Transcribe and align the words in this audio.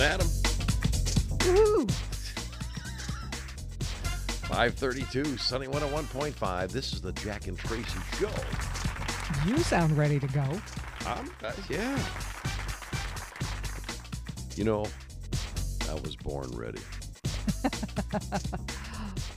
And 0.00 0.02
at 0.02 0.20
'em. 0.20 0.28
Woohoo! 1.38 1.90
532, 4.48 5.36
Sunny 5.38 5.66
101.5. 5.66 6.70
This 6.70 6.92
is 6.92 7.00
the 7.00 7.12
Jack 7.12 7.48
and 7.48 7.58
Traci 7.58 8.00
Show. 8.18 9.48
You 9.48 9.58
sound 9.58 9.96
ready 9.98 10.20
to 10.20 10.26
go. 10.28 10.42
Um, 11.06 11.30
uh, 11.44 11.52
yeah. 11.68 11.98
You 14.56 14.64
know, 14.64 14.86
I 15.90 15.94
was 15.94 16.14
born 16.16 16.50
ready. 16.54 16.80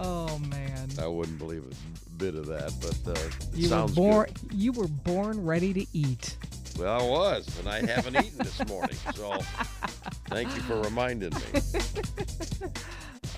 Oh 0.03 0.39
man. 0.39 0.89
I 0.99 1.05
wouldn't 1.05 1.37
believe 1.37 1.63
a 1.63 2.09
bit 2.17 2.33
of 2.33 2.47
that, 2.47 2.73
but 2.81 2.97
uh, 3.07 3.11
it 3.13 3.35
You 3.53 3.63
were 3.65 3.69
sounds 3.69 3.93
born 3.93 4.25
good. 4.47 4.51
you 4.57 4.71
were 4.71 4.87
born 4.87 5.45
ready 5.45 5.73
to 5.75 5.85
eat. 5.93 6.37
Well, 6.79 6.99
I 6.99 7.03
was, 7.07 7.59
and 7.59 7.69
I 7.69 7.85
haven't 7.85 8.15
eaten 8.15 8.39
this 8.39 8.67
morning, 8.67 8.97
so 9.13 9.37
thank 10.31 10.55
you 10.55 10.61
for 10.63 10.81
reminding 10.81 11.29
me. 11.33 11.61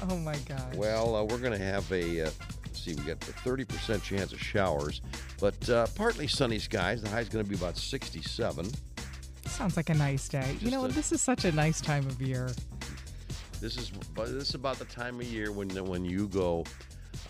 Oh 0.10 0.18
my 0.18 0.36
gosh. 0.50 0.76
Well, 0.76 1.16
uh, 1.16 1.24
we're 1.24 1.38
going 1.38 1.58
to 1.58 1.64
have 1.66 1.90
a, 1.92 2.24
uh, 2.24 2.30
let's 2.66 2.84
see, 2.84 2.94
we 2.94 3.04
got 3.04 3.22
the 3.22 3.32
30% 3.32 4.04
chance 4.04 4.34
of 4.34 4.40
showers, 4.42 5.00
but 5.40 5.70
uh, 5.70 5.88
partly 5.96 6.28
sunny 6.28 6.60
skies. 6.60 7.02
The 7.02 7.08
high 7.10 7.22
is 7.22 7.30
going 7.30 7.46
to 7.46 7.50
be 7.50 7.56
about 7.56 7.78
67. 7.78 8.70
Sounds 9.46 9.78
like 9.78 9.90
a 9.90 9.94
nice 9.94 10.28
day. 10.28 10.58
you 10.60 10.72
know, 10.72 10.84
a- 10.84 10.90
this 10.90 11.14
is 11.14 11.22
such 11.22 11.46
a 11.46 11.54
nice 11.54 11.80
time 11.80 12.06
of 12.08 12.22
year. 12.22 12.50
This 13.62 13.78
is 13.78 13.92
this 14.18 14.50
is 14.50 14.56
about 14.56 14.78
the 14.78 14.84
time 14.86 15.22
of 15.22 15.26
year 15.26 15.54
when 15.54 15.70
when 15.86 16.04
you 16.04 16.28
go. 16.28 16.66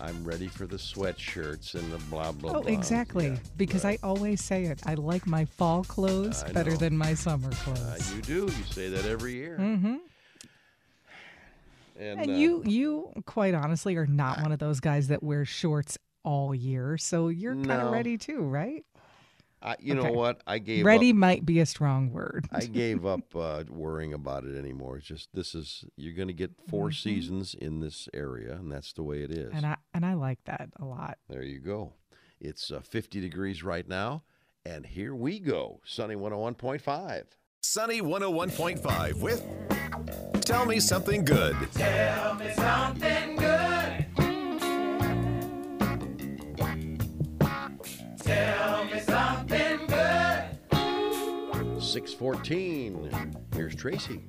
I'm 0.03 0.21
ready 0.25 0.47
for 0.47 0.67
the 0.67 0.75
sweatshirts 0.75 1.75
and 1.75 1.89
the 1.89 1.97
blah 2.09 2.33
blah 2.33 2.51
Oh, 2.55 2.61
blah. 2.61 2.71
exactly. 2.71 3.29
Yeah, 3.29 3.37
because 3.55 3.85
right. 3.85 3.97
I 4.03 4.05
always 4.05 4.43
say 4.43 4.65
it. 4.65 4.81
I 4.85 4.95
like 4.95 5.25
my 5.25 5.45
fall 5.45 5.85
clothes 5.85 6.43
I 6.45 6.51
better 6.51 6.71
know. 6.71 6.75
than 6.77 6.97
my 6.97 7.13
summer 7.13 7.47
Uh, 7.49 7.55
clothes. 7.63 8.13
you 8.13 8.21
do. 8.21 8.41
You 8.45 8.63
say 8.69 8.89
that 8.89 9.05
every 9.05 9.33
year. 9.35 9.57
mm-hmm. 9.57 9.95
And, 11.97 12.19
And 12.19 12.29
uh, 12.29 12.33
you, 12.33 12.63
you 12.65 13.13
quite 13.25 13.53
honestly 13.53 13.95
are 13.95 14.05
not 14.07 14.41
one 14.41 14.51
of 14.51 14.59
those 14.59 14.81
guys 14.81 15.07
that 15.07 15.23
wears 15.23 15.47
shorts 15.47 15.97
all 16.25 16.53
year. 16.53 16.97
So 16.97 17.29
you're 17.29 17.55
kind 17.55 17.81
of 17.81 17.91
ready 17.93 18.17
too, 18.17 18.41
right? 18.41 18.83
I, 19.63 19.77
you 19.79 19.95
know 19.95 20.11
what? 20.11 20.41
I 20.45 20.59
gave 20.59 20.85
Ready 20.85 21.11
up. 21.11 21.15
might 21.15 21.45
be 21.45 21.59
a 21.61 21.65
strong 21.65 22.11
word. 22.11 22.47
I 22.51 22.65
gave 22.65 23.05
up 23.05 23.33
uh, 23.35 23.63
worrying 23.69 24.13
about 24.13 24.43
it 24.43 24.57
anymore. 24.57 24.97
It's 24.97 25.07
just 25.07 25.29
this 25.33 25.55
is 25.55 25.85
you're 25.95 26.13
going 26.13 26.27
to 26.27 26.33
get 26.33 26.51
4 26.69 26.91
seasons 26.91 27.53
in 27.53 27.79
this 27.79 28.09
area, 28.13 28.55
and 28.55 28.69
that's 28.71 28.91
the 28.91 29.03
way 29.03 29.23
it 29.23 29.31
is. 29.31 29.47
Mm-hmm. 29.47 29.57
and 29.57 29.65
I 29.65 29.77
and 29.93 30.05
I 30.05 30.13
like 30.15 30.43
that 30.45 30.69
a 30.79 30.85
lot. 30.85 31.17
There 31.29 31.43
you 31.43 31.59
go. 31.59 31.93
It's 32.41 32.71
uh, 32.71 32.81
50 32.81 33.21
degrees 33.21 33.63
right 33.63 33.87
now, 33.87 34.23
and 34.65 34.85
here 34.85 35.15
we 35.15 35.39
go. 35.39 35.79
Sunny 35.85 36.15
101.5. 36.15 37.23
Sunny 37.61 38.01
101.5 38.01 39.13
with 39.15 39.45
Tell 40.41 40.65
Me 40.65 40.81
Something 40.81 41.23
Good. 41.23 41.55
Tell 41.73 42.35
Me 42.35 42.51
Something 42.53 42.99
Good. 43.01 43.22
614. 51.93 53.35
Here's 53.55 53.75
Traci. 53.75 54.21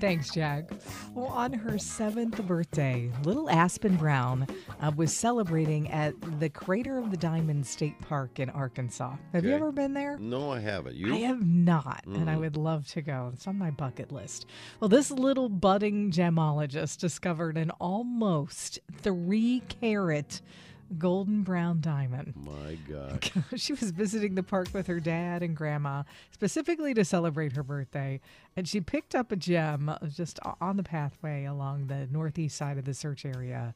Thanks, 0.00 0.30
Jack. 0.30 0.70
Well, 1.14 1.26
on 1.26 1.52
her 1.52 1.78
seventh 1.78 2.42
birthday, 2.46 3.08
little 3.22 3.48
Aspen 3.50 3.94
Brown 3.96 4.46
uh, 4.80 4.90
was 4.96 5.14
celebrating 5.14 5.88
at 5.90 6.14
the 6.40 6.48
Crater 6.48 6.98
of 6.98 7.10
the 7.12 7.16
Diamond 7.16 7.64
State 7.66 8.00
Park 8.00 8.40
in 8.40 8.50
Arkansas. 8.50 9.14
Have 9.32 9.44
you 9.44 9.52
ever 9.52 9.70
been 9.70 9.92
there? 9.94 10.18
No, 10.18 10.50
I 10.50 10.58
haven't. 10.58 10.96
You? 10.96 11.14
I 11.14 11.18
have 11.18 11.46
not, 11.46 12.02
and 12.06 12.26
Mm. 12.26 12.28
I 12.30 12.36
would 12.36 12.56
love 12.56 12.88
to 12.88 13.02
go. 13.02 13.30
It's 13.34 13.46
on 13.46 13.58
my 13.58 13.70
bucket 13.70 14.10
list. 14.10 14.46
Well, 14.80 14.88
this 14.88 15.10
little 15.12 15.48
budding 15.50 16.10
gemologist 16.10 16.98
discovered 16.98 17.56
an 17.58 17.70
almost 17.78 18.80
three 19.02 19.62
carat 19.80 20.40
golden 20.98 21.42
brown 21.42 21.80
diamond. 21.80 22.34
My 22.36 22.74
God. 22.88 23.30
she 23.56 23.72
was 23.72 23.90
visiting 23.90 24.34
the 24.34 24.42
park 24.42 24.68
with 24.72 24.86
her 24.86 25.00
dad 25.00 25.42
and 25.42 25.56
grandma, 25.56 26.04
specifically 26.30 26.94
to 26.94 27.04
celebrate 27.04 27.52
her 27.52 27.62
birthday, 27.62 28.20
and 28.56 28.68
she 28.68 28.80
picked 28.80 29.14
up 29.14 29.32
a 29.32 29.36
gem 29.36 29.96
just 30.14 30.38
on 30.60 30.76
the 30.76 30.82
pathway 30.82 31.44
along 31.44 31.86
the 31.86 32.06
northeast 32.10 32.56
side 32.56 32.78
of 32.78 32.84
the 32.84 32.94
search 32.94 33.24
area. 33.24 33.74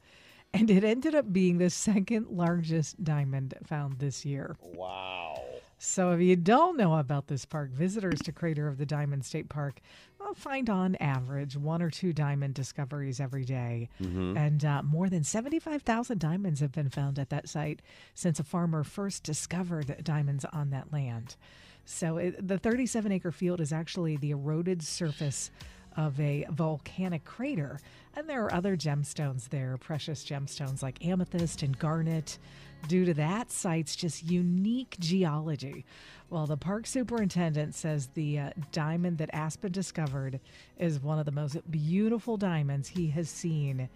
And 0.55 0.71
it 0.71 0.83
ended 0.83 1.15
up 1.15 1.33
being 1.33 1.59
the 1.59 1.69
second 1.69 2.29
largest 2.29 3.05
diamond 3.05 3.55
found 3.67 3.99
this 3.99 4.25
year. 4.25 4.57
Wow. 4.63 5.43
So, 5.81 6.11
if 6.11 6.21
you 6.21 6.35
don't 6.35 6.77
know 6.77 6.97
about 6.97 7.29
this 7.29 7.45
park, 7.45 7.71
visitors 7.71 8.19
to 8.23 8.33
Crater 8.33 8.67
of 8.67 8.79
the 8.79 8.87
Diamond 8.87 9.25
State 9.25 9.49
Park 9.49 9.81
will 10.29 10.35
find 10.35 10.69
on 10.69 10.95
average 10.97 11.57
one 11.57 11.81
or 11.83 11.91
two 11.91 12.13
diamond 12.13 12.55
discoveries 12.55 13.19
every 13.19 13.45
day. 13.45 13.89
And 14.37 14.65
uh, 14.65 14.83
more 14.83 15.09
than 15.09 15.25
75,000 15.25 16.19
diamonds 16.19 16.61
have 16.61 16.73
been 16.73 16.91
found 16.91 17.19
at 17.19 17.31
that 17.31 17.49
site 17.49 17.81
since 18.15 18.39
a 18.39 18.45
farmer 18.45 18.85
first 18.85 19.23
discovered 19.23 19.97
diamonds 20.05 20.45
on 20.53 20.71
that 20.71 20.93
land. 20.93 21.37
So, 21.85 22.19
it, 22.19 22.47
the 22.47 22.59
37 22.59 23.11
acre 23.13 23.33
field 23.33 23.61
is 23.63 23.73
actually 23.73 24.19
the 24.19 24.31
eroded 24.31 24.83
surface 24.83 25.51
of 25.99 26.19
a 26.21 26.47
volcanic 26.51 27.25
crater. 27.25 27.81
And 28.15 28.29
there 28.29 28.45
are 28.45 28.55
other 28.55 28.77
gemstones 28.77 29.49
there, 29.49 29.77
precious 29.77 30.25
gemstones 30.25 30.81
like 30.81 31.05
amethyst 31.05 31.63
and 31.63 31.77
garnet, 31.77 32.39
due 32.87 33.05
to 33.05 33.13
that 33.15 33.51
site's 33.51 33.97
just 33.97 34.25
unique 34.25 34.97
geology. 35.01 35.85
Well, 36.31 36.47
the 36.47 36.57
park 36.57 36.87
superintendent 36.87 37.75
says 37.75 38.09
the 38.15 38.39
uh, 38.39 38.51
diamond 38.71 39.19
that 39.19 39.31
Aspen 39.33 39.73
discovered 39.73 40.39
is 40.79 41.03
one 41.03 41.19
of 41.19 41.27
the 41.27 41.33
most 41.33 41.59
beautiful 41.69 42.37
diamonds 42.37 42.89
he 42.89 43.09
has 43.09 43.29
seen 43.29 43.89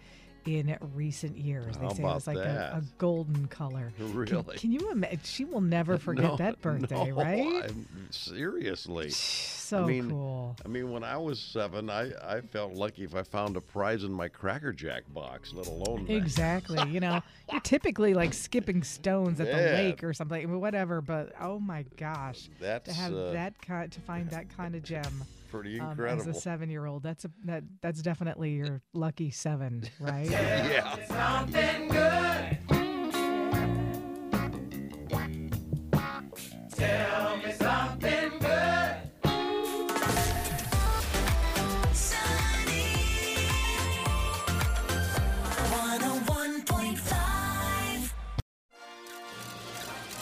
in 0.47 0.75
recent 0.93 1.37
years. 1.37 1.75
They 1.77 1.85
How 1.85 1.93
say 1.93 2.03
it 2.03 2.05
was 2.05 2.27
like 2.27 2.37
a, 2.37 2.81
a 2.81 2.83
golden 2.97 3.47
color. 3.47 3.91
Really? 4.13 4.57
Can, 4.57 4.71
you 4.71 4.91
imagine? 4.91 5.19
She 5.23 5.43
will 5.45 5.61
never 5.61 5.97
forget 5.97 6.23
No, 6.23 6.37
that 6.37 6.61
birthday, 6.61 7.09
no, 7.09 7.15
right? 7.23 7.63
I'm- 7.63 7.87
seriously. 8.11 9.09
So 9.09 9.83
I 9.83 9.87
mean, 9.87 10.09
cool. 10.09 10.55
I 10.63 10.67
mean, 10.67 10.91
when 10.91 11.03
I 11.03 11.17
was 11.17 11.39
seven, 11.39 11.89
I, 11.89 12.11
I 12.21 12.41
felt 12.41 12.73
lucky 12.73 13.03
if 13.03 13.15
I 13.15 13.23
found 13.23 13.57
a 13.57 13.61
prize 13.61 14.03
in 14.03 14.11
my 14.11 14.27
Cracker 14.27 14.71
Jack 14.71 15.03
box, 15.13 15.53
let 15.53 15.67
alone 15.67 16.05
that. 16.05 16.13
Exactly. 16.13 16.79
You 16.91 16.99
know, 16.99 17.21
you're 17.51 17.61
typically 17.61 18.13
like 18.13 18.33
skipping 18.33 18.83
stones 18.83 19.39
at 19.39 19.47
the 19.47 19.53
lake 19.53 20.03
or 20.03 20.13
something, 20.13 20.59
whatever. 20.59 21.01
But 21.01 21.33
oh 21.39 21.59
my 21.59 21.85
gosh, 21.97 22.49
That's 22.59 22.89
to 22.89 22.93
have 22.93 23.13
uh, 23.13 23.31
that 23.31 23.59
kind, 23.61 23.91
to 23.91 23.99
find 24.01 24.29
that 24.29 24.55
kind 24.55 24.75
of 24.75 24.83
gem 24.83 25.23
pretty 25.53 25.79
um, 25.79 25.99
as 25.99 26.25
a 26.25 26.33
seven-year-old, 26.33 27.03
that's 27.03 27.25
a 27.25 27.31
that 27.45 27.63
that's 27.79 28.01
definitely 28.01 28.53
your 28.53 28.81
lucky 28.93 29.29
seven, 29.29 29.83
right? 29.99 30.27
yeah. 30.31 30.95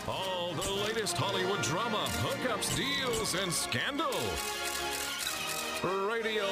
All 0.10 0.54
the 0.54 0.72
latest 0.86 1.16
Hollywood 1.16 1.62
drama, 1.62 2.06
hookups, 2.20 2.76
deals, 2.76 3.36
and 3.36 3.54
scandal. 3.54 4.12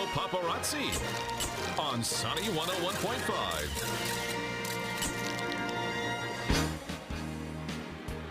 Paparazzi 0.07 0.89
on 1.79 2.03
Sunny 2.03 2.43
101.5. 2.43 4.29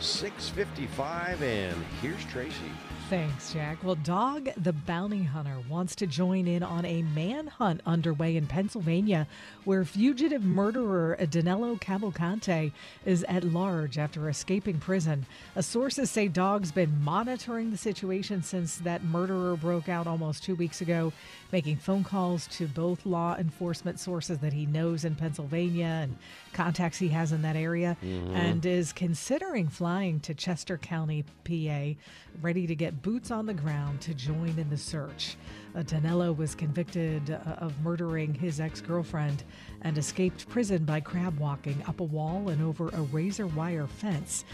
655, 0.01 1.43
and 1.43 1.77
here's 2.01 2.25
Traci. 2.27 2.73
Thanks, 3.09 3.55
Jack. 3.55 3.83
Well, 3.83 3.95
Dog 3.95 4.51
the 4.59 4.75
Bounty 4.75 5.23
Hunter 5.23 5.57
wants 5.67 5.97
to 5.97 6.07
join 6.07 6.47
in 6.47 6.63
on 6.63 6.85
a 6.85 7.01
manhunt 7.01 7.81
underway 7.87 8.37
in 8.37 8.47
Pennsylvania 8.47 9.27
where 9.65 9.87
fugitive 9.87 10.45
murderer 10.45 11.17
Danilo 11.31 11.77
Cavalcante 11.77 12.71
is 13.07 13.25
at 13.25 13.45
large 13.45 13.97
after 13.97 14.29
escaping 14.29 14.79
prison. 14.79 15.25
Uh, 15.57 15.63
sources 15.63 16.11
say 16.11 16.29
Dog's 16.29 16.71
been 16.71 17.03
monitoring 17.03 17.71
the 17.71 17.79
situation 17.79 18.43
since 18.43 18.77
that 18.77 19.03
murderer 19.03 19.57
broke 19.57 19.89
out 19.89 20.07
almost 20.07 20.45
two 20.45 20.55
weeks 20.57 20.83
ago, 20.83 21.11
making 21.51 21.77
phone 21.77 22.05
calls 22.05 22.47
to 22.49 22.67
both 22.69 23.07
law 23.07 23.35
enforcement 23.39 23.99
sources 23.99 24.37
that 24.41 24.53
he 24.53 24.67
knows 24.67 25.07
in 25.07 25.15
Pennsylvania 25.15 26.01
and 26.03 26.15
contacts 26.53 26.99
he 26.99 27.09
has 27.09 27.33
in 27.33 27.41
that 27.41 27.57
area, 27.57 27.97
and 28.35 28.67
is 28.67 28.93
considering 28.93 29.69
flying 29.69 30.21
to 30.21 30.35
Chester 30.35 30.77
County, 30.77 31.25
PA, 31.45 31.95
ready 32.43 32.67
to 32.67 32.75
get 32.75 32.98
boots 33.03 33.31
on 33.31 33.47
the 33.47 33.55
ground 33.55 34.01
to 34.03 34.15
join 34.15 34.55
in 34.59 34.69
the 34.71 34.77
search. 34.77 35.37
Uh, 35.75 35.83
Danilo 35.83 36.33
was 36.33 36.55
convicted 36.55 37.31
uh, 37.31 37.51
of 37.59 37.79
murdering 37.83 38.35
his 38.35 38.61
ex 38.61 38.81
girlfriend 38.81 39.45
and 39.83 39.97
escaped 39.99 40.49
prison 40.49 40.85
by 40.85 41.01
crab 41.01 41.39
walking 41.39 41.83
up 41.87 42.01
a 42.01 42.05
wall 42.05 42.49
and 42.49 42.63
over 42.63 42.89
a 42.89 43.03
razor 43.03 43.47
wire 43.47 43.87
fence. 43.87 44.45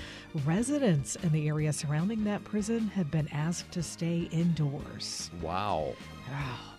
Residents 0.45 1.17
in 1.17 1.33
the 1.33 1.49
area 1.49 1.73
surrounding 1.73 2.25
that 2.25 2.45
prison 2.45 2.89
have 2.89 3.11
been 3.11 3.29
asked 3.33 3.71
to 3.73 3.83
stay 3.83 4.29
indoors. 4.31 5.31
Wow. 5.41 5.95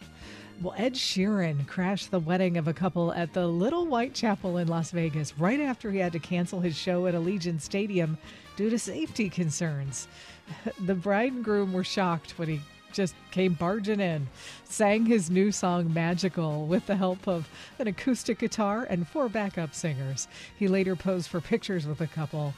Well, 0.61 0.73
Ed 0.77 0.93
Sheeran 0.93 1.67
crashed 1.67 2.11
the 2.11 2.19
wedding 2.19 2.55
of 2.55 2.69
a 2.69 2.73
couple 2.73 3.11
at 3.11 3.33
the 3.33 3.45
Little 3.45 3.87
White 3.87 4.13
Chapel 4.13 4.57
in 4.57 4.69
Las 4.69 4.91
Vegas 4.91 5.37
right 5.37 5.59
after 5.59 5.91
he 5.91 5.99
had 5.99 6.13
to 6.13 6.19
cancel 6.19 6.61
his 6.61 6.77
show 6.77 7.07
at 7.07 7.13
Allegiant 7.13 7.59
Stadium 7.59 8.17
due 8.55 8.69
to 8.69 8.79
safety 8.79 9.29
concerns. 9.29 10.07
The 10.85 10.95
bride 10.95 11.33
and 11.33 11.43
groom 11.43 11.73
were 11.73 11.83
shocked 11.83 12.37
when 12.37 12.47
he 12.49 12.61
just 12.93 13.15
came 13.31 13.53
barging 13.53 13.99
in, 13.99 14.27
sang 14.63 15.05
his 15.05 15.29
new 15.29 15.51
song 15.51 15.93
Magical 15.93 16.65
with 16.65 16.85
the 16.87 16.95
help 16.95 17.27
of 17.27 17.49
an 17.77 17.87
acoustic 17.87 18.39
guitar 18.39 18.87
and 18.89 19.07
four 19.07 19.27
backup 19.27 19.75
singers. 19.75 20.27
He 20.57 20.67
later 20.67 20.95
posed 20.95 21.29
for 21.29 21.41
pictures 21.41 21.85
with 21.85 21.97
the 21.97 22.07
couple. 22.07 22.53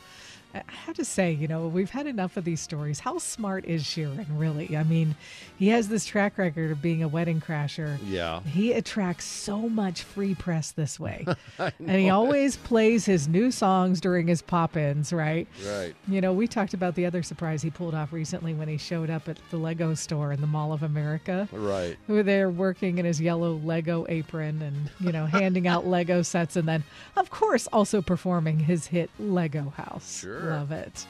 I 0.54 0.64
have 0.68 0.96
to 0.96 1.06
say, 1.06 1.32
you 1.32 1.48
know, 1.48 1.68
we've 1.68 1.90
had 1.90 2.08
enough 2.08 2.38
of 2.38 2.46
these 2.46 2.62
stories. 2.62 3.00
How 3.00 3.18
smart 3.18 3.66
is 3.66 3.84
Sheeran, 3.84 4.26
really? 4.32 4.78
I 4.78 4.84
mean, 4.84 5.16
he 5.58 5.68
has 5.70 5.90
this 5.90 6.06
track 6.06 6.38
record 6.38 6.72
of 6.72 6.82
being 6.82 7.04
a 7.04 7.08
wedding 7.08 7.42
crasher. 7.42 7.98
Yeah. 8.06 8.42
He 8.42 8.74
attracts 8.74 9.26
so 9.26 9.70
much 9.70 10.04
free 10.04 10.36
press 10.36 10.72
this 10.72 11.00
way. 11.00 11.26
and 11.60 11.90
he 11.90 12.10
always 12.10 12.58
plays 12.58 13.06
his 13.06 13.28
new 13.28 13.52
songs 13.52 14.00
during 14.00 14.28
his 14.28 14.42
pop 14.42 14.78
ins, 14.78 15.12
right? 15.12 15.48
Right. 15.66 15.96
You 16.08 16.22
know, 16.22 16.34
we 16.34 16.48
talked 16.48 16.74
about 16.74 16.96
the 16.96 17.06
other 17.06 17.24
surprise 17.24 17.62
he 17.62 17.70
pulled 17.70 17.94
off 17.94 18.14
recently 18.14 18.54
when 18.54 18.68
he 18.68 18.78
showed 18.78 19.10
up 19.10 19.28
at 19.28 19.38
the 19.52 19.58
Lego 19.58 19.94
store 19.94 20.32
in 20.32 20.42
the 20.42 20.48
Mall 20.48 20.74
of 20.74 20.84
America. 20.84 21.48
Right. 21.52 21.98
Who 22.08 22.24
there 22.24 22.50
working 22.50 22.98
in 22.98 23.06
his 23.06 23.20
yellow 23.20 23.54
Lego 23.64 24.06
apron 24.10 24.62
and, 24.62 24.90
you 25.00 25.12
know, 25.12 25.26
handing 25.26 25.68
out 25.68 25.86
Lego 25.88 26.22
sets 26.22 26.56
and 26.56 26.68
then, 26.68 26.84
of 27.16 27.30
course, 27.30 27.68
also 27.68 28.02
performing 28.02 28.60
his 28.60 28.88
hit 28.88 29.10
Lego 29.20 29.74
House. 29.76 30.20
Sure. 30.20 30.37
Love 30.44 30.72
it. 30.72 31.06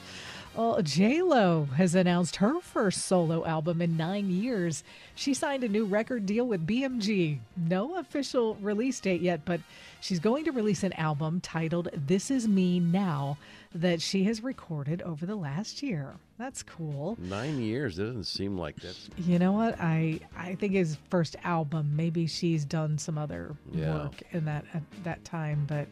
Well, 0.54 0.82
J 0.82 1.22
Lo 1.22 1.68
has 1.76 1.94
announced 1.94 2.36
her 2.36 2.58
first 2.60 3.04
solo 3.04 3.44
album 3.46 3.80
in 3.80 3.96
nine 3.96 4.28
years. 4.28 4.82
She 5.14 5.32
signed 5.32 5.62
a 5.62 5.68
new 5.68 5.84
record 5.84 6.26
deal 6.26 6.46
with 6.46 6.66
BMG. 6.66 7.38
No 7.56 7.96
official 7.98 8.56
release 8.56 8.98
date 8.98 9.20
yet, 9.20 9.42
but 9.44 9.60
she's 10.00 10.18
going 10.18 10.44
to 10.46 10.50
release 10.50 10.82
an 10.82 10.94
album 10.94 11.40
titled 11.40 11.90
"This 11.94 12.30
Is 12.32 12.48
Me 12.48 12.80
Now" 12.80 13.38
that 13.72 14.00
she 14.02 14.24
has 14.24 14.42
recorded 14.42 15.00
over 15.02 15.26
the 15.26 15.36
last 15.36 15.80
year. 15.80 16.16
That's 16.38 16.64
cool. 16.64 17.16
Nine 17.20 17.60
years. 17.60 17.98
It 18.00 18.06
doesn't 18.06 18.24
seem 18.24 18.58
like 18.58 18.76
that's. 18.76 19.10
You 19.16 19.38
know 19.38 19.52
what? 19.52 19.76
I 19.78 20.18
I 20.36 20.56
think 20.56 20.72
his 20.72 20.96
first 21.08 21.36
album. 21.44 21.94
Maybe 21.94 22.26
she's 22.26 22.64
done 22.64 22.98
some 22.98 23.16
other 23.16 23.54
Yeah. 23.72 23.94
work 23.94 24.22
in 24.32 24.44
that 24.46 24.64
at 24.74 24.82
that 25.04 25.24
time, 25.24 25.66
but 25.68 25.86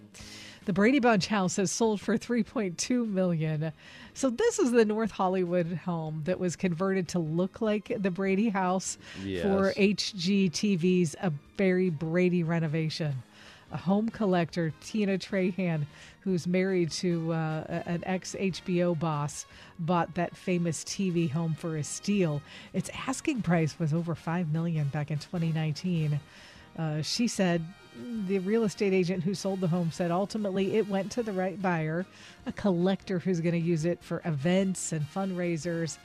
the 0.67 0.73
Brady 0.73 0.99
Bunch 0.99 1.29
house 1.29 1.57
has 1.57 1.71
sold 1.71 2.01
for 2.01 2.19
3.2 2.19 3.09
million. 3.09 3.73
So 4.15 4.31
this 4.31 4.59
is 4.59 4.73
the 4.73 4.85
North 4.85 5.13
Hollywood 5.13 5.81
home 5.85 6.23
that 6.25 6.41
was 6.41 6.57
converted 6.57 7.09
to 7.09 7.21
look 7.21 7.61
like 7.61 7.93
the 7.97 8.11
Brady 8.11 8.49
house 8.49 8.99
for 9.43 9.73
HGTV's 9.75 11.15
A 11.23 11.33
Very 11.57 11.89
Brady 11.89 12.43
renovation. 12.43 13.15
A 13.73 13.77
home 13.77 14.09
collector, 14.09 14.73
Tina 14.81 15.19
Trahan, 15.19 15.87
who's 16.21 16.47
married 16.47 16.91
to 16.93 17.33
uh, 17.33 17.83
an 17.87 18.03
ex 18.05 18.35
HBO 18.39 18.99
boss, 18.99 19.47
bought 19.79 20.15
that 20.15 20.37
famous 20.37 20.83
TV 20.83 21.31
home 21.31 21.55
for 21.55 21.77
a 21.77 21.85
steal. 21.85 22.43
Its 22.73 22.91
asking 23.07 23.43
price 23.43 23.79
was 23.79 23.93
over 23.95 24.15
five 24.17 24.53
million 24.53 24.89
back 24.89 25.11
in 25.13 25.19
2019. 25.19 26.19
Uh, 26.79 27.03
she 27.03 27.27
said 27.29 27.65
the 28.26 28.38
real 28.40 28.64
estate 28.64 28.93
agent 28.93 29.23
who 29.23 29.34
sold 29.34 29.61
the 29.61 29.69
home 29.69 29.90
said 29.90 30.11
ultimately 30.11 30.76
it 30.76 30.88
went 30.88 31.11
to 31.12 31.23
the 31.23 31.32
right 31.32 31.61
buyer, 31.61 32.06
a 32.46 32.52
collector 32.52 33.19
who's 33.19 33.40
going 33.40 33.55
to 33.55 33.58
use 33.58 33.84
it 33.84 34.02
for 34.02 34.20
events 34.25 34.93
and 34.93 35.05
fundraisers. 35.11 35.99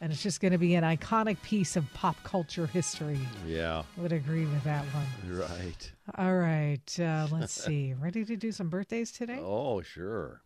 And 0.00 0.12
it's 0.12 0.22
just 0.22 0.40
going 0.40 0.52
to 0.52 0.58
be 0.58 0.74
an 0.74 0.82
iconic 0.82 1.40
piece 1.42 1.76
of 1.76 1.92
pop 1.94 2.16
culture 2.24 2.66
history. 2.66 3.20
Yeah. 3.46 3.84
Would 3.96 4.12
agree 4.12 4.46
with 4.46 4.64
that 4.64 4.84
one. 4.86 5.38
Right. 5.38 5.92
All 6.18 6.34
right, 6.34 7.00
uh, 7.00 7.28
let's 7.32 7.52
see. 7.52 7.94
Ready 7.94 8.24
to 8.24 8.36
do 8.36 8.50
some 8.50 8.68
birthdays 8.68 9.12
today? 9.12 9.38
Oh, 9.40 9.80
sure. 9.80 10.42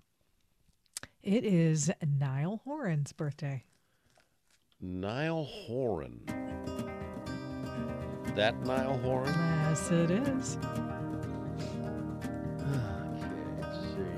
It 1.23 1.45
is 1.45 1.91
Niall 2.07 2.61
Horan's 2.65 3.13
birthday. 3.13 3.65
Niall 4.81 5.45
Horan. 5.45 6.21
That 8.35 8.61
Niall 8.67 8.99
Horan? 8.99 9.33
Yes, 9.33 9.91
it 9.91 10.11
is. 10.11 10.59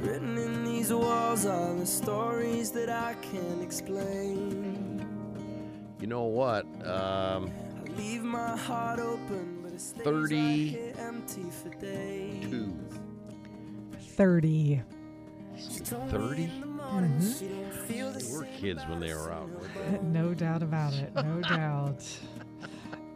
Written 0.09 0.39
in 0.39 0.65
these 0.65 0.91
walls 0.91 1.45
are 1.45 1.75
the 1.75 1.85
stories 1.85 2.71
that 2.71 2.89
I 2.89 3.13
can't 3.21 3.63
explain. 3.63 5.05
You 6.01 6.07
know 6.07 6.23
what? 6.25 6.65
Um, 6.87 7.51
I 7.85 7.91
leave 7.99 8.23
my 8.23 8.57
heart 8.57 9.01
open, 9.01 9.59
but 9.63 9.75
it 9.75 9.81
stays 9.83 10.07
right 10.07 10.15
30 10.15 10.69
here 10.69 10.95
empty 10.99 11.45
for 11.51 11.69
days. 11.79 12.43
two. 12.51 12.75
30. 14.17 14.81
She 15.59 15.81
told 15.81 16.05
me 16.07 16.11
30? 16.11 16.43
in 16.45 16.61
the 16.61 16.67
morning 16.67 17.21
she 17.39 17.49
don't 17.49 17.73
feel 17.87 18.11
the 18.11 18.21
They 18.21 18.33
were 18.33 18.45
kids 18.59 18.83
when 18.89 19.01
they 19.01 19.13
were 19.13 19.31
out. 19.31 19.51
No 20.05 20.33
doubt 20.33 20.63
about 20.63 20.95
it. 20.95 21.15
No 21.15 21.41
doubt. 21.43 22.03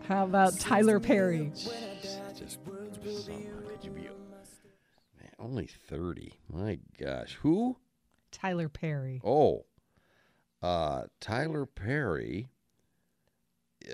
How 0.09 0.25
about 0.25 0.61
Tyler 0.61 1.01
Perry? 1.01 1.53
Just 1.55 2.59
some- 3.25 3.62
only 5.43 5.67
30. 5.67 6.35
My 6.53 6.79
gosh. 6.99 7.39
Who? 7.43 7.77
Tyler 8.31 8.69
Perry. 8.69 9.21
Oh, 9.25 9.65
uh, 10.63 11.05
Tyler 11.21 11.67
Perry. 11.67 12.49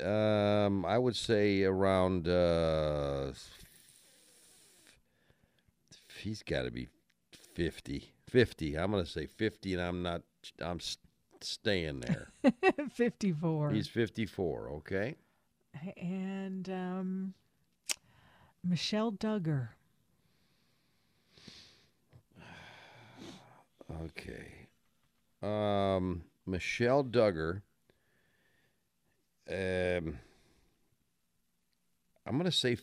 Um, 0.02 0.84
I 0.84 0.98
would 0.98 1.16
say 1.16 1.64
around. 1.64 2.28
Uh, 2.28 3.32
he's 6.20 6.42
got 6.42 6.62
to 6.62 6.70
be 6.70 6.88
50. 7.54 8.12
50. 8.28 8.78
I'm 8.78 8.90
going 8.90 9.04
to 9.04 9.10
say 9.10 9.26
50, 9.26 9.72
and 9.72 9.82
I'm 9.82 10.02
not. 10.02 10.22
I'm 10.60 10.78
staying 11.40 12.00
there. 12.00 12.28
54. 12.92 13.70
he's 13.70 13.88
54. 13.88 14.70
Okay. 14.70 15.16
and 15.96 16.68
um, 16.68 17.34
Michelle 18.62 19.12
Duggar. 19.12 19.70
Okay. 24.04 24.68
Um, 25.42 26.22
Michelle 26.46 27.04
Duggar. 27.04 27.62
Um, 29.48 30.18
I'm 32.26 32.36
gonna 32.36 32.52
say. 32.52 32.76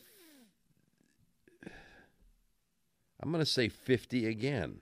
I'm 3.20 3.32
gonna 3.32 3.46
say 3.46 3.68
50 3.68 4.26
again. 4.26 4.80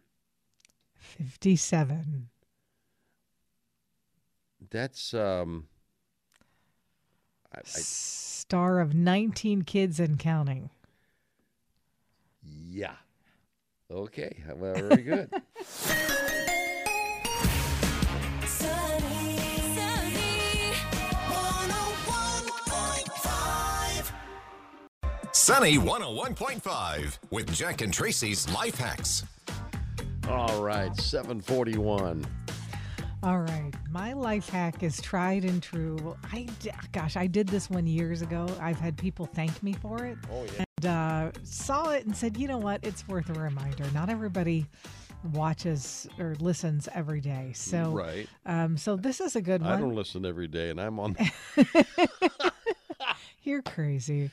57. 0.94 2.28
That's 4.70 5.14
um. 5.14 5.68
I, 7.54 7.58
I, 7.58 7.62
Star 7.64 8.80
of 8.80 8.94
19 8.94 9.62
Kids 9.62 10.00
and 10.00 10.18
Counting. 10.18 10.70
yeah. 12.42 12.96
Okay. 13.90 14.42
Well, 14.56 14.74
very 14.74 15.02
good. 15.02 15.30
Sunny 25.34 25.78
101.5 25.78 27.18
with 27.30 27.52
Jack 27.52 27.80
and 27.80 27.92
Traci's 27.92 28.48
Life 28.54 28.76
Hacks. 28.78 29.24
All 30.28 30.62
right. 30.62 30.94
741. 30.96 32.24
All 33.24 33.38
right. 33.40 33.72
My 33.90 34.12
life 34.12 34.48
hack 34.48 34.82
is 34.84 35.00
tried 35.02 35.44
and 35.44 35.60
true. 35.62 36.16
I, 36.32 36.46
d- 36.60 36.70
gosh, 36.92 37.16
I 37.16 37.26
did 37.26 37.48
this 37.48 37.68
one 37.68 37.86
years 37.86 38.22
ago. 38.22 38.46
I've 38.60 38.78
had 38.78 38.96
people 38.96 39.26
thank 39.26 39.60
me 39.62 39.72
for 39.72 40.04
it. 40.04 40.16
Oh 40.30 40.44
yeah. 40.56 40.64
and 40.78 40.86
uh, 40.86 41.30
saw 41.42 41.90
it 41.90 42.06
and 42.06 42.16
said, 42.16 42.36
you 42.36 42.46
know 42.46 42.58
what? 42.58 42.84
It's 42.84 43.06
worth 43.08 43.28
a 43.28 43.38
reminder. 43.38 43.84
Not 43.92 44.10
everybody 44.10 44.66
watches 45.32 46.06
or 46.18 46.36
listens 46.38 46.88
every 46.94 47.20
day. 47.20 47.50
So, 47.54 47.90
Right. 47.90 48.28
um, 48.46 48.76
so 48.76 48.94
this 48.96 49.20
is 49.20 49.34
a 49.36 49.42
good 49.42 49.62
one. 49.62 49.72
I 49.72 49.80
don't 49.80 49.94
listen 49.96 50.24
every 50.24 50.48
day, 50.48 50.70
and 50.70 50.80
I'm 50.80 51.00
on. 51.00 51.16
You're 53.44 53.62
crazy. 53.62 54.30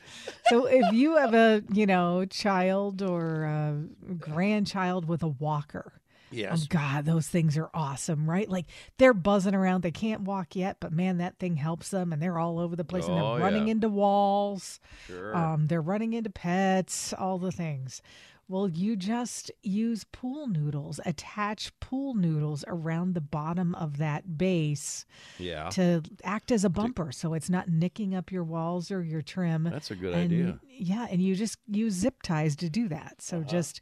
So 0.47 0.65
if 0.65 0.91
you 0.93 1.17
have 1.17 1.33
a, 1.33 1.61
you 1.71 1.85
know, 1.85 2.25
child 2.25 3.01
or 3.01 3.43
a 3.43 3.83
grandchild 4.19 5.05
with 5.07 5.21
a 5.21 5.27
walker, 5.27 5.93
yes. 6.31 6.61
oh 6.63 6.65
God, 6.69 7.05
those 7.05 7.27
things 7.27 7.57
are 7.57 7.69
awesome, 7.73 8.29
right? 8.29 8.49
Like 8.49 8.65
they're 8.97 9.13
buzzing 9.13 9.53
around. 9.53 9.81
They 9.83 9.91
can't 9.91 10.21
walk 10.21 10.55
yet, 10.55 10.77
but 10.79 10.93
man, 10.93 11.17
that 11.17 11.37
thing 11.39 11.57
helps 11.57 11.89
them, 11.89 12.13
and 12.13 12.21
they're 12.21 12.39
all 12.39 12.57
over 12.57 12.75
the 12.75 12.85
place, 12.85 13.05
and 13.05 13.19
Oh, 13.19 13.33
they're 13.35 13.43
running 13.43 13.67
yeah. 13.67 13.73
into 13.73 13.89
walls. 13.89 14.79
Sure. 15.07 15.35
Um, 15.35 15.67
they're 15.67 15.81
running 15.81 16.13
into 16.13 16.29
pets, 16.29 17.13
all 17.13 17.37
the 17.37 17.51
things. 17.51 18.01
Well, 18.47 18.67
you 18.67 18.95
just 18.97 19.49
use 19.63 20.03
pool 20.11 20.47
noodles, 20.47 20.99
attach 21.05 21.71
pool 21.79 22.15
noodles 22.15 22.65
around 22.67 23.13
the 23.13 23.21
bottom 23.21 23.73
of 23.75 23.97
that 23.97 24.37
base 24.37 25.05
Yeah. 25.39 25.69
to 25.69 26.01
act 26.23 26.51
as 26.51 26.65
a 26.65 26.69
bumper 26.69 27.11
so 27.13 27.33
it's 27.33 27.49
not 27.49 27.69
nicking 27.69 28.13
up 28.13 28.29
your 28.31 28.43
walls 28.43 28.91
or 28.91 29.03
your 29.03 29.21
trim. 29.21 29.63
That's 29.63 29.91
a 29.91 29.95
good 29.95 30.13
and, 30.13 30.23
idea. 30.33 30.59
Yeah, 30.67 31.07
and 31.09 31.21
you 31.21 31.35
just 31.35 31.59
use 31.67 31.93
zip 31.93 32.21
ties 32.23 32.55
to 32.57 32.69
do 32.69 32.89
that. 32.89 33.21
So 33.21 33.37
Uh-huh. 33.37 33.45
just 33.47 33.79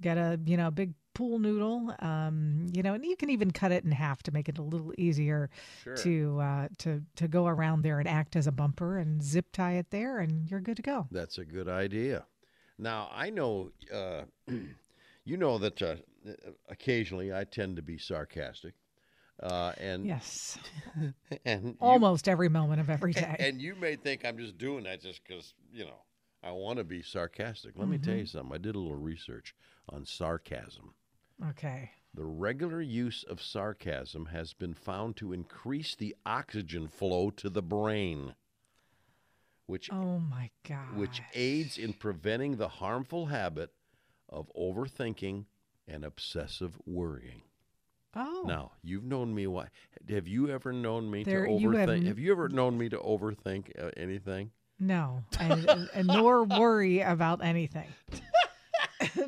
get 0.00 0.18
a, 0.18 0.38
you 0.44 0.56
know, 0.56 0.70
big 0.72 0.94
pool 1.14 1.38
noodle, 1.40 1.94
um, 2.00 2.66
you 2.72 2.82
know, 2.82 2.94
and 2.94 3.04
you 3.04 3.16
can 3.16 3.28
even 3.30 3.50
cut 3.50 3.72
it 3.72 3.84
in 3.84 3.90
half 3.90 4.22
to 4.24 4.30
make 4.32 4.48
it 4.48 4.56
a 4.58 4.62
little 4.62 4.92
easier 4.98 5.50
Sure. 5.82 5.96
to 5.96 6.40
uh, 6.40 6.68
to 6.78 7.02
to 7.16 7.26
go 7.28 7.46
around 7.46 7.82
there 7.82 7.98
and 7.98 8.08
act 8.08 8.36
as 8.36 8.46
a 8.46 8.52
bumper 8.52 8.98
and 8.98 9.22
zip 9.22 9.50
tie 9.52 9.72
it 9.74 9.90
there 9.90 10.18
and 10.20 10.48
you're 10.50 10.60
good 10.60 10.76
to 10.76 10.82
go. 10.82 11.06
That's 11.10 11.38
a 11.38 11.44
good 11.44 11.68
idea. 11.68 12.26
Now 12.78 13.10
I 13.12 13.30
know, 13.30 13.72
uh, 13.92 14.22
you 15.24 15.36
know 15.36 15.58
that 15.58 15.82
uh, 15.82 15.96
occasionally 16.68 17.32
I 17.32 17.44
tend 17.44 17.76
to 17.76 17.82
be 17.82 17.98
sarcastic, 17.98 18.74
uh, 19.42 19.72
and 19.78 20.06
Yes. 20.06 20.58
and 21.44 21.64
you- 21.64 21.76
Almost 21.80 22.28
every 22.28 22.48
moment 22.48 22.80
of 22.80 22.88
every 22.90 23.12
day. 23.12 23.36
and 23.38 23.60
you 23.60 23.74
may 23.74 23.96
think 23.96 24.24
I'm 24.24 24.38
just 24.38 24.58
doing 24.58 24.84
that 24.84 25.00
just 25.02 25.22
because 25.26 25.54
you 25.72 25.84
know 25.84 26.02
I 26.42 26.52
want 26.52 26.78
to 26.78 26.84
be 26.84 27.02
sarcastic. 27.02 27.72
Let 27.76 27.88
me 27.88 27.98
tell 27.98 28.14
Mm-hmm. 28.14 28.20
you 28.20 28.26
something. 28.26 28.54
I 28.54 28.58
did 28.58 28.76
a 28.76 28.78
little 28.78 28.96
research 28.96 29.54
on 29.88 30.04
sarcasm. 30.06 30.94
okay. 31.50 31.90
The 32.14 32.24
regular 32.24 32.80
use 32.80 33.22
of 33.22 33.40
sarcasm 33.42 34.26
has 34.26 34.52
been 34.54 34.74
found 34.74 35.16
to 35.16 35.32
increase 35.32 35.94
the 35.94 36.16
oxygen 36.24 36.88
flow 36.88 37.30
to 37.30 37.50
the 37.50 37.62
brain, 37.62 38.34
which 39.68 39.92
Oh 39.92 40.18
my 40.18 40.50
god. 40.66 40.96
which 40.96 41.22
aids 41.34 41.78
in 41.78 41.92
preventing 41.92 42.56
the 42.56 42.68
harmful 42.68 43.26
habit 43.26 43.70
of 44.28 44.50
overthinking 44.58 45.44
and 45.86 46.04
obsessive 46.04 46.76
worrying. 46.86 47.42
Oh. 48.16 48.44
Now, 48.46 48.72
you've 48.82 49.04
known 49.04 49.34
me. 49.34 49.46
Why 49.46 49.68
have 50.08 50.26
you 50.26 50.48
ever 50.48 50.72
known 50.72 51.10
me 51.10 51.22
There- 51.22 51.46
to 51.46 51.52
you 51.52 51.70
have 51.72 51.88
overthink? 51.90 52.06
Have, 52.06 52.18
you 52.18 52.32
ever 52.32 52.48
known 52.48 52.76
me 52.78 52.88
to 52.88 52.96
overthink 52.98 53.70
uh, 53.80 53.90
anything? 53.96 54.50
No, 54.80 55.22
and, 55.40 55.68
and- 55.94 56.06
nor 56.08 56.44
worry 56.44 57.00
about 57.02 57.44
anything. 57.44 57.86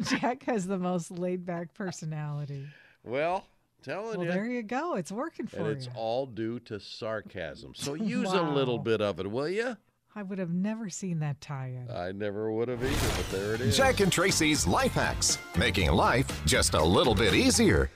Jack 0.03 0.45
has 0.45 0.67
the 0.67 0.79
most 0.79 1.11
laid 1.11 1.45
back 1.45 1.75
personality. 1.75 2.67
Well, 3.05 3.47
telling 3.83 4.19
Well, 4.19 4.27
you, 4.27 4.33
there 4.33 4.47
you 4.47 4.63
go. 4.63 4.95
It's 4.95 5.13
working 5.13 5.47
for 5.47 5.59
you. 5.59 5.65
and 5.67 5.77
it's 5.77 5.87
you. 5.87 5.93
all 5.95 6.27
due 6.27 6.59
to 6.61 6.81
sarcasm. 6.81 7.73
So 7.75 7.95
use 7.95 8.33
a 8.33 8.43
little 8.43 8.79
bit 8.79 9.01
of 9.01 9.21
it, 9.21 9.31
will 9.31 9.49
you? 9.49 9.77
I 10.17 10.25
would 10.25 10.39
have 10.41 10.51
never 10.51 10.91
seen 10.91 11.21
that 11.21 11.41
tie-in. 11.41 11.89
I 11.89 12.11
never 12.11 12.51
would 12.51 12.67
have 12.69 12.83
either, 12.83 13.09
but 13.17 13.31
there 13.31 13.55
it 13.55 13.61
is. 13.61 13.77
Jack 13.77 14.01
and 14.01 14.11
Traci's 14.11 14.67
Life 14.67 14.95
Hacks, 14.95 15.39
making 15.57 15.93
life 15.93 16.45
just 16.47 16.75
a 16.75 16.83
little 16.83 17.15
bit 17.15 17.33
easier. 17.33 17.91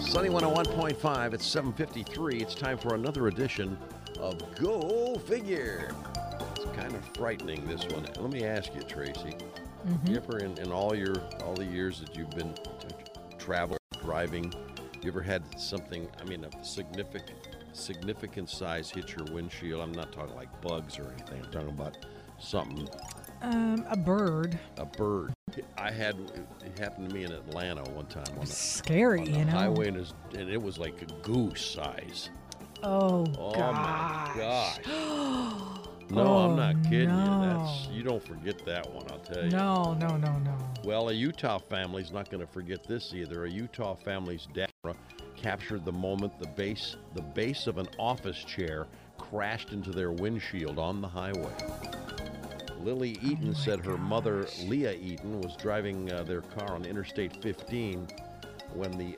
Sunny 0.00 0.28
101.5 0.28 1.34
at 1.34 1.40
7:53. 1.40 2.42
It's 2.42 2.56
time 2.56 2.76
for 2.76 2.94
another 2.94 3.28
edition 3.28 3.78
of 4.18 4.40
Go 4.56 5.14
Figure. 5.26 5.92
It's 6.56 6.76
kind 6.76 6.92
of 6.92 7.04
frightening 7.16 7.64
this 7.64 7.84
one. 7.86 8.04
Let 8.18 8.30
me 8.30 8.44
ask 8.44 8.74
you, 8.74 8.80
Traci. 8.80 9.40
Hmm. 9.42 10.10
You 10.10 10.16
ever, 10.16 10.38
in, 10.38 10.58
in 10.58 10.72
all 10.72 10.94
your 10.94 11.14
all 11.44 11.54
the 11.54 11.64
years 11.64 12.00
that 12.00 12.16
you've 12.16 12.30
been 12.30 12.54
traveling, 13.38 13.78
driving, 14.02 14.52
you 15.02 15.08
ever 15.08 15.22
had 15.22 15.42
something? 15.60 16.08
I 16.20 16.24
mean, 16.24 16.44
a 16.44 16.64
significant 16.64 17.53
significant 17.76 18.48
size 18.50 18.90
hit 18.90 19.14
your 19.16 19.24
windshield? 19.32 19.80
I'm 19.80 19.92
not 19.92 20.12
talking 20.12 20.34
like 20.34 20.60
bugs 20.62 20.98
or 20.98 21.12
anything. 21.16 21.42
I'm 21.44 21.50
talking 21.50 21.68
about 21.68 21.96
something 22.38 22.88
Um, 23.42 23.84
a 23.90 23.96
bird. 23.96 24.58
a 24.78 24.84
bird. 24.86 25.32
I 25.78 25.90
had 25.90 26.16
it 26.64 26.78
happened 26.78 27.10
to 27.10 27.14
me 27.14 27.24
in 27.24 27.32
Atlanta 27.32 27.82
one 27.90 28.06
time 28.06 28.24
on 28.38 28.40
the, 28.40 28.46
Scary, 28.46 29.20
on 29.20 29.24
the 29.26 29.38
you 29.38 29.44
know. 29.44 29.52
highway, 29.52 29.88
and, 29.88 29.96
it's- 29.98 30.14
and 30.38 30.48
it 30.50 30.60
was 30.60 30.78
like 30.78 31.00
a 31.02 31.06
goose 31.22 31.64
size. 31.64 32.30
Oh, 32.82 33.24
Oh 33.38 33.52
gosh. 33.52 33.74
my 33.76 34.32
gosh! 34.36 34.78
no, 36.10 36.26
I'm 36.38 36.56
not 36.56 36.82
kidding 36.84 37.08
you. 37.08 37.40
That's 37.40 37.88
you 37.88 38.02
don't 38.02 38.22
forget 38.22 38.64
that 38.66 38.92
one. 38.92 39.06
I'll 39.10 39.18
tell 39.20 39.44
you. 39.44 39.50
No, 39.50 39.94
no, 39.94 40.16
no, 40.16 40.38
no. 40.40 40.56
Well, 40.84 41.08
a 41.08 41.12
Utah 41.12 41.58
family's 41.58 42.10
not 42.12 42.30
going 42.30 42.44
to 42.44 42.52
forget 42.52 42.84
this 42.86 43.14
either. 43.14 43.44
A 43.46 43.50
Utah 43.50 43.94
family's 43.94 44.46
dad 44.52 44.70
captured 45.44 45.84
the 45.84 45.92
moment 45.92 46.32
the 46.38 46.48
base 46.48 46.96
the 47.12 47.20
base 47.20 47.66
of 47.66 47.76
an 47.76 47.86
office 47.98 48.42
chair 48.44 48.86
crashed 49.18 49.72
into 49.72 49.90
their 49.90 50.10
windshield 50.10 50.78
on 50.78 51.02
the 51.02 51.06
highway. 51.06 51.54
Lily 52.80 53.18
Eaton 53.22 53.54
said 53.54 53.84
her 53.84 53.98
mother, 53.98 54.46
Leah 54.64 54.94
Eaton, 54.94 55.42
was 55.42 55.54
driving 55.56 56.10
uh, 56.10 56.22
their 56.22 56.40
car 56.40 56.74
on 56.74 56.86
Interstate 56.86 57.42
15 57.42 58.08
when 58.72 58.96
the 58.96 59.14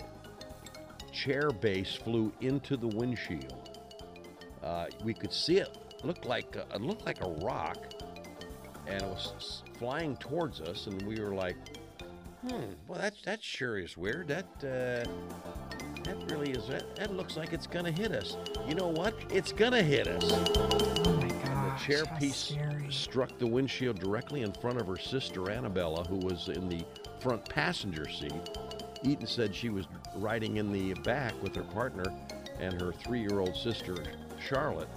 chair 1.12 1.50
base 1.50 1.94
flew 1.94 2.32
into 2.40 2.76
the 2.76 2.88
windshield. 2.88 3.78
Uh, 4.64 4.86
we 5.04 5.14
could 5.14 5.32
see 5.32 5.58
it 5.58 5.78
looked 6.02 6.26
like 6.26 6.56
a, 6.56 6.66
it 6.74 6.80
looked 6.80 7.06
like 7.06 7.24
a 7.24 7.30
rock, 7.44 7.78
and 8.88 9.00
it 9.00 9.08
was 9.08 9.62
flying 9.78 10.16
towards 10.16 10.60
us, 10.60 10.88
and 10.88 11.00
we 11.02 11.20
were 11.20 11.36
like, 11.36 11.56
"Hmm, 12.40 12.72
well, 12.88 12.98
that's 12.98 13.22
that 13.22 13.44
sure 13.44 13.78
is 13.78 13.96
weird. 13.96 14.26
That 14.26 14.46
uh, 14.64 15.08
that 16.06 16.30
really 16.30 16.50
is. 16.52 16.66
That, 16.68 16.96
that 16.96 17.14
looks 17.14 17.36
like 17.36 17.52
it's 17.52 17.66
gonna 17.66 17.90
hit 17.90 18.12
us. 18.12 18.36
You 18.68 18.74
know 18.74 18.88
what? 18.88 19.14
It's 19.30 19.52
gonna 19.52 19.82
hit 19.82 20.06
us." 20.06 20.24
Oh 20.32 21.12
my 21.20 21.28
The 21.28 21.82
chair 21.84 22.04
how 22.08 22.16
piece 22.16 22.36
scary. 22.36 22.86
struck 22.90 23.36
the 23.38 23.46
windshield 23.46 23.98
directly 23.98 24.42
in 24.42 24.52
front 24.52 24.80
of 24.80 24.86
her 24.86 24.96
sister 24.96 25.50
Annabella, 25.50 26.04
who 26.04 26.16
was 26.16 26.48
in 26.48 26.68
the 26.68 26.84
front 27.20 27.46
passenger 27.48 28.08
seat. 28.08 28.32
Eaton 29.02 29.26
said 29.26 29.54
she 29.54 29.68
was 29.68 29.86
riding 30.16 30.56
in 30.56 30.72
the 30.72 30.94
back 31.02 31.34
with 31.42 31.54
her 31.54 31.62
partner 31.62 32.04
and 32.58 32.80
her 32.80 32.92
three-year-old 32.92 33.54
sister 33.54 33.94
Charlotte. 34.48 34.88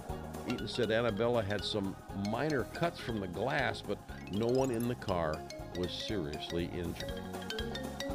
Eaton 0.48 0.66
said 0.68 0.90
Annabella 0.90 1.42
had 1.42 1.62
some 1.62 1.94
minor 2.30 2.64
cuts 2.74 2.98
from 2.98 3.20
the 3.20 3.28
glass, 3.28 3.82
but 3.86 3.98
no 4.32 4.46
one 4.46 4.70
in 4.70 4.88
the 4.88 4.94
car 4.94 5.34
was 5.76 5.90
seriously 5.92 6.70
injured. 6.72 7.20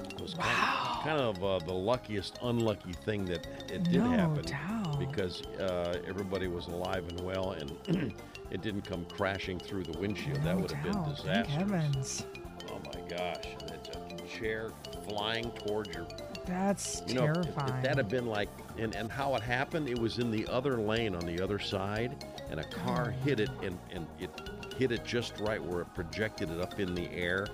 It 0.10 0.20
was 0.22 0.34
kind 1.06 1.22
of, 1.22 1.44
uh, 1.44 1.60
the 1.66 1.74
luckiest 1.74 2.40
unlucky 2.44 2.94
thing 2.94 3.26
that 3.26 3.48
it 3.72 3.84
did 3.84 4.02
No 4.02 4.10
happen 4.10 4.44
doubt. 4.46 5.00
because 5.00 5.42
uh, 5.60 5.96
everybody 6.08 6.48
was 6.48 6.68
alive 6.68 7.06
and 7.10 7.22
well, 7.22 7.52
and 7.52 7.72
it 8.52 8.62
didn't 8.62 8.82
come 8.84 9.06
crashing 9.06 9.60
through 9.60 9.84
the 9.84 9.98
windshield. 10.00 10.38
that 10.44 10.56
No 10.56 10.62
would 10.62 10.72
have 10.72 10.84
been 10.84 10.94
doubt. 10.94 11.18
Thank 11.20 11.48
disastrous. 11.48 11.56
heavens. 11.56 12.26
Oh 12.72 12.80
my 12.94 13.02
gosh! 13.18 13.46
It's 13.72 13.90
a 14.24 14.28
chair 14.40 14.72
flying 15.08 15.52
towards 15.52 15.96
your. 15.96 16.08
That's 16.46 17.02
You 17.08 17.16
know, 17.16 17.22
terrifying. 17.34 17.74
if, 17.78 17.84
that 17.84 17.98
had 17.98 18.08
been 18.10 18.26
like, 18.28 18.50
and, 18.78 18.96
and 18.96 19.12
how 19.12 19.34
it 19.36 19.42
happened, 19.42 19.90
it 19.90 19.98
was 19.98 20.20
in 20.20 20.30
the 20.30 20.46
other 20.48 20.78
lane 20.78 21.16
on 21.16 21.26
the 21.26 21.42
other 21.42 21.58
side, 21.60 22.24
and 22.52 22.60
a 22.60 22.64
car 22.64 23.14
Oh. 23.18 23.24
hit 23.24 23.40
it, 23.40 23.50
and, 23.64 23.78
and 23.92 24.06
it 24.20 24.30
hit 24.78 24.92
it 24.92 25.04
just 25.06 25.40
right 25.40 25.64
where 25.64 25.82
it 25.82 25.94
projected 25.96 26.52
it 26.52 26.60
up 26.62 26.80
in 26.80 26.94
the 26.94 27.10
air 27.12 27.48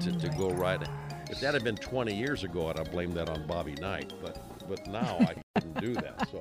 to, 0.00 0.10
Oh 0.10 0.18
to 0.18 0.28
go 0.30 0.50
right. 0.50 0.80
If 1.34 1.40
that 1.40 1.52
had 1.52 1.64
been 1.64 1.74
20 1.74 2.14
years 2.14 2.44
ago, 2.44 2.68
I'd 2.68 2.78
have 2.78 2.92
blamed 2.92 3.14
that 3.14 3.28
on 3.28 3.44
Bobby 3.48 3.74
Knight, 3.80 4.12
but 4.22 4.38
but 4.68 4.86
now 4.86 5.18
I 5.18 5.34
couldn't 5.56 5.80
do 5.80 5.94
that. 5.94 6.28
So 6.30 6.40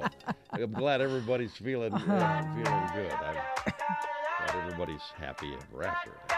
I'm 0.51 0.71
glad 0.71 1.01
everybody's 1.01 1.53
feeling 1.53 1.91
uh, 1.95 1.99
feeling 2.53 3.07
good. 3.07 3.11
I'm 3.11 3.33
glad 4.45 4.55
everybody's 4.55 5.01
happy 5.17 5.51
ever 5.51 5.83
after. 5.83 6.32